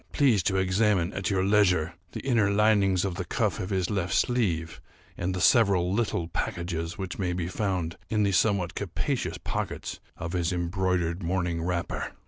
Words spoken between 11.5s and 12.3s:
wrapper."